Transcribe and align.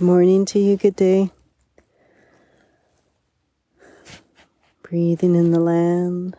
Morning 0.00 0.44
to 0.44 0.60
you, 0.60 0.76
good 0.76 0.94
day. 0.94 1.32
Breathing 4.80 5.34
in 5.34 5.50
the 5.50 5.58
land, 5.58 6.36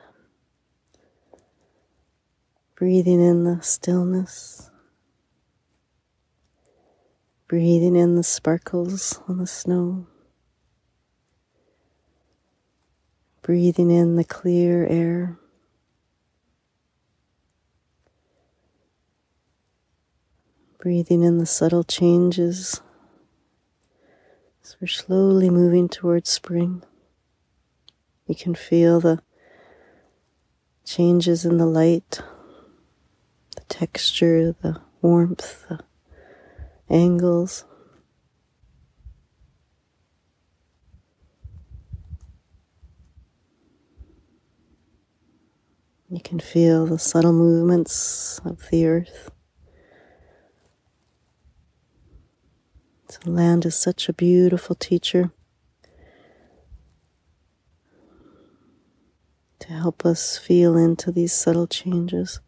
breathing 2.78 3.20
in 3.20 3.44
the 3.44 3.62
stillness, 3.62 4.72
breathing 7.50 7.98
in 7.98 8.16
the 8.16 8.24
sparkles 8.24 9.20
on 9.28 9.40
the 9.40 9.48
snow, 9.48 10.08
breathing 13.42 13.92
in 13.92 14.16
the 14.16 14.24
clear 14.24 14.88
air. 14.88 15.38
Breathing 20.78 21.24
in 21.24 21.40
the 21.40 21.46
subtle 21.46 21.84
changes 21.84 22.80
we're 24.80 24.88
slowly 24.88 25.50
moving 25.50 25.90
towards 25.90 26.30
spring. 26.30 26.84
You 28.28 28.36
can 28.36 28.56
feel 28.56 29.00
the 29.00 29.22
changes 30.86 31.46
in 31.46 31.58
the 31.58 31.66
light, 31.66 32.22
the 33.56 33.64
texture, 33.70 34.56
the 34.62 34.82
warmth, 35.02 35.66
the 35.70 35.80
angles. 36.90 37.66
You 46.10 46.22
can 46.22 46.40
feel 46.40 46.86
the 46.86 46.98
subtle 46.98 47.34
movements 47.34 48.42
of 48.44 48.68
the 48.72 48.88
earth. 48.88 49.32
The 53.10 53.32
land 53.32 53.66
is 53.66 53.74
such 53.74 54.08
a 54.08 54.14
beautiful 54.14 54.76
teacher 54.76 55.32
to 59.58 59.68
help 59.74 60.06
us 60.06 60.38
feel 60.38 60.78
into 60.78 61.12
these 61.12 61.34
subtle 61.34 61.66
changes. 61.66 62.40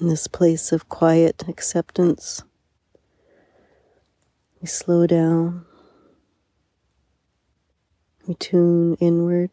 In 0.00 0.08
this 0.08 0.26
place 0.26 0.72
of 0.72 0.88
quiet 0.88 1.44
acceptance, 1.46 2.42
we 4.60 4.66
slow 4.66 5.06
down, 5.06 5.66
we 8.26 8.34
tune 8.34 8.96
inward. 8.96 9.50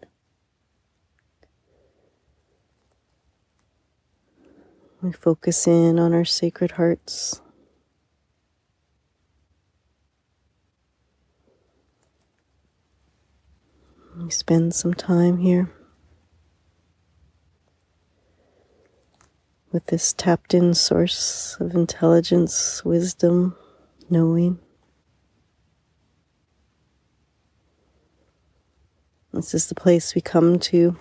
We 5.02 5.12
focus 5.12 5.68
in 5.68 6.00
on 6.00 6.14
our 6.14 6.26
sacred 6.26 6.72
hearts. 6.72 7.42
We 14.18 14.32
spend 14.32 14.74
some 14.74 14.96
time 14.96 15.38
here 15.38 15.72
with 19.72 19.86
this 19.86 20.14
tapped 20.14 20.56
in 20.56 20.74
source 20.74 21.56
of 21.60 21.76
intelligence, 21.76 22.84
wisdom, 22.84 23.56
knowing. 24.10 24.58
This 29.32 29.54
is 29.54 29.68
the 29.68 29.76
place 29.76 30.16
we 30.16 30.22
come 30.22 30.58
to 30.58 30.98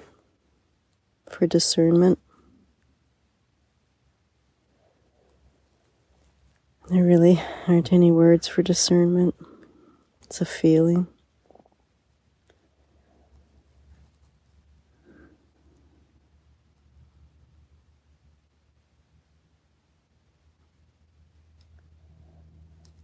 for 1.30 1.46
discernment. 1.46 2.18
There 6.88 7.02
really 7.02 7.42
aren't 7.66 7.92
any 7.92 8.12
words 8.12 8.46
for 8.46 8.62
discernment. 8.62 9.34
It's 10.22 10.40
a 10.40 10.44
feeling. 10.44 11.08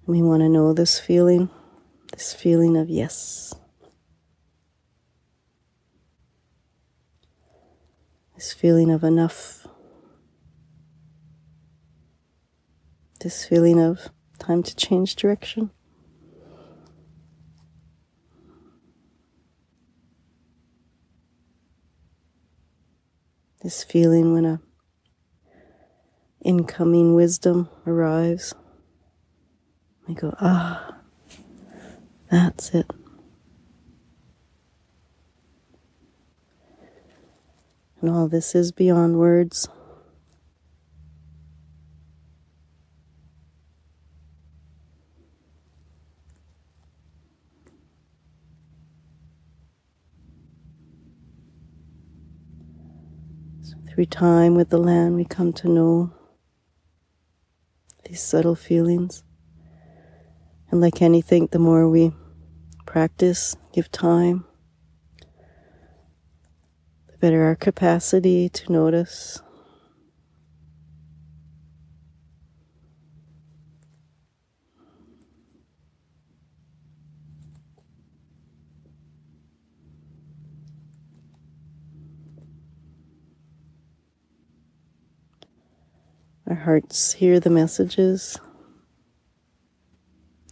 We 0.06 0.22
want 0.22 0.42
to 0.42 0.48
know 0.48 0.72
this 0.72 1.00
feeling, 1.00 1.50
this 2.12 2.32
feeling 2.32 2.76
of 2.76 2.88
yes. 2.88 3.52
This 8.36 8.52
feeling 8.52 8.92
of 8.92 9.02
enough. 9.02 9.61
This 13.22 13.44
feeling 13.44 13.80
of 13.80 14.08
time 14.40 14.64
to 14.64 14.74
change 14.74 15.14
direction. 15.14 15.70
This 23.62 23.84
feeling 23.84 24.32
when 24.32 24.44
a 24.44 24.60
incoming 26.44 27.14
wisdom 27.14 27.68
arrives. 27.86 28.54
I 30.08 30.14
go, 30.14 30.34
ah, 30.40 30.96
that's 32.28 32.74
it. 32.74 32.90
And 38.00 38.10
all 38.10 38.26
this 38.26 38.56
is 38.56 38.72
beyond 38.72 39.16
words. 39.16 39.68
Through 53.92 54.06
time 54.06 54.54
with 54.54 54.70
the 54.70 54.78
land, 54.78 55.16
we 55.16 55.26
come 55.26 55.52
to 55.52 55.68
know 55.68 56.14
these 58.06 58.22
subtle 58.22 58.54
feelings. 58.54 59.22
And 60.70 60.80
like 60.80 61.02
anything, 61.02 61.48
the 61.52 61.58
more 61.58 61.86
we 61.86 62.14
practice, 62.86 63.54
give 63.74 63.92
time, 63.92 64.46
the 67.08 67.18
better 67.18 67.42
our 67.42 67.54
capacity 67.54 68.48
to 68.48 68.72
notice 68.72 69.42
Our 86.52 86.58
hearts 86.58 87.14
hear 87.14 87.40
the 87.40 87.48
messages. 87.48 88.38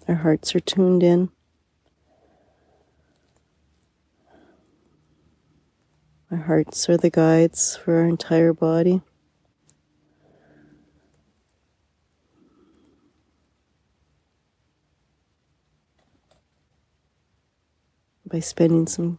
Our 0.08 0.14
hearts 0.14 0.56
are 0.56 0.60
tuned 0.60 1.02
in. 1.02 1.28
Our 6.30 6.38
hearts 6.38 6.88
are 6.88 6.96
the 6.96 7.10
guides 7.10 7.76
for 7.76 7.98
our 7.98 8.06
entire 8.06 8.54
body. 8.54 9.02
By 18.24 18.40
spending 18.40 18.86
some 18.86 19.18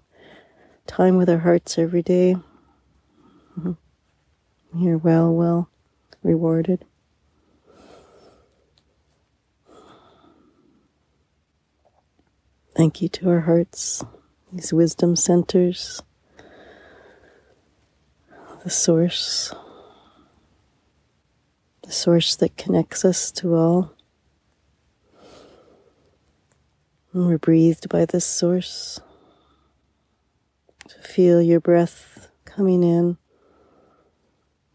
time 0.88 1.18
with 1.18 1.30
our 1.30 1.38
hearts 1.38 1.78
every 1.78 2.02
day, 2.02 2.38
mm-hmm. 3.56 3.74
we 4.74 4.90
are 4.90 4.98
well, 4.98 5.32
well 5.32 5.71
rewarded. 6.24 6.86
Thank 12.76 13.02
you 13.02 13.10
to 13.10 13.30
our 13.30 13.42
hearts, 13.42 14.04
these 14.52 14.74
wisdom 14.74 15.16
centers, 15.16 16.02
the 18.64 18.70
source, 18.70 19.54
the 21.84 21.92
source 21.92 22.36
that 22.38 22.58
connects 22.58 23.04
us 23.04 23.32
to 23.34 23.56
all. 23.56 23.94
And 27.14 27.28
we're 27.28 27.38
breathed 27.38 27.90
by 27.90 28.06
this 28.06 28.26
source. 28.26 29.00
To 30.88 31.00
feel 31.02 31.42
your 31.42 31.60
breath 31.60 32.30
coming 32.46 32.84
in 32.84 33.18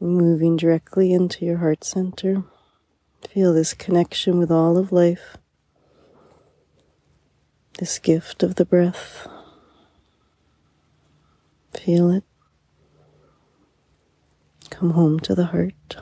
moving 0.00 0.56
directly 0.56 1.12
into 1.12 1.44
your 1.44 1.58
heart 1.58 1.84
center. 1.84 2.44
Feel 3.28 3.54
this 3.54 3.74
connection 3.74 4.38
with 4.38 4.50
all 4.50 4.76
of 4.76 4.92
life, 4.92 5.36
this 7.78 7.98
gift 7.98 8.42
of 8.42 8.56
the 8.56 8.64
breath. 8.64 9.26
Feel 11.74 12.10
it. 12.10 12.24
Come 14.70 14.90
home 14.90 15.20
to 15.20 15.34
the 15.34 15.46
heart. 15.46 15.96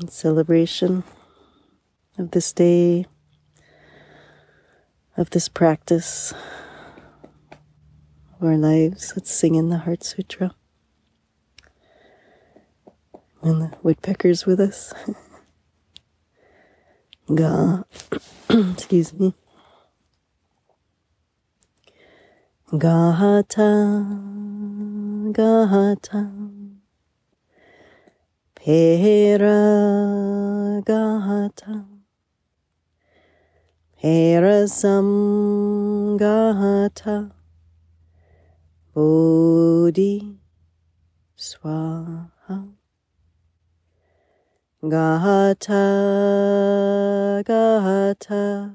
In 0.00 0.08
celebration 0.08 1.04
of 2.18 2.32
this 2.32 2.52
day, 2.52 3.06
of 5.16 5.30
this 5.30 5.48
practice 5.48 6.32
of 8.40 8.42
our 8.42 8.56
lives. 8.56 9.12
Let's 9.16 9.30
sing 9.30 9.54
in 9.54 9.68
the 9.68 9.78
Heart 9.78 10.04
Sutra. 10.04 10.54
And 13.42 13.62
the 13.62 13.72
woodpeckers 13.82 14.46
with 14.46 14.60
us. 14.60 14.92
Ga, 17.34 17.84
excuse 18.50 19.12
me. 19.14 19.34
Gahata, 22.72 24.02
Gahata. 30.84 31.91
Peragahata 34.02 35.38
Parasamgahata 36.18 37.30
Bodhi 38.92 40.38
Swaha 41.36 42.66
Gahata 44.82 45.84
Gahata 47.46 48.74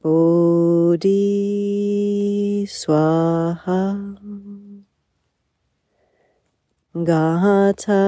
Bodhi 0.02 1.06
Swaha 2.68 4.19
Gata 6.92 8.02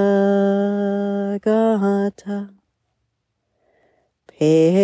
Gata 1.40 2.50
Peragata 4.26 4.82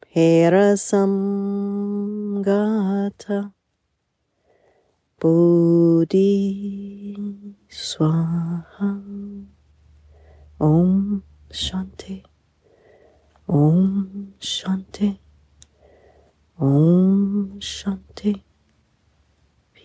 Parasamgata 0.00 1.12
Bodhi 5.20 6.16
Swaha. 7.68 9.02
Om 10.58 11.22
Shanti. 11.52 12.24
Om 13.46 14.32
Shanti. 14.40 15.18
Om 16.58 17.60
Shanti. 17.60 18.45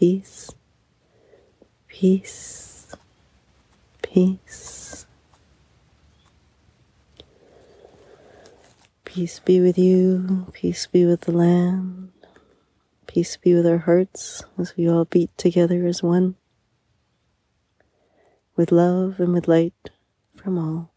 Peace. 0.02 0.50
Peace. 1.88 2.88
Peace. 4.02 5.06
Peace 9.06 9.40
be 9.42 9.62
with 9.62 9.78
you. 9.78 10.48
Peace 10.54 10.88
be 10.88 11.06
with 11.06 11.22
the 11.22 11.32
land. 11.32 12.12
Peace 13.06 13.38
be 13.38 13.54
with 13.54 13.68
our 13.68 13.78
hearts 13.78 14.42
as 14.58 14.76
we 14.76 14.90
all 14.90 15.06
beat 15.06 15.38
together 15.38 15.86
as 15.86 16.02
one. 16.02 16.34
With 18.56 18.72
love 18.72 19.20
and 19.20 19.34
with 19.34 19.48
light 19.48 19.92
from 20.34 20.58
all. 20.58 20.92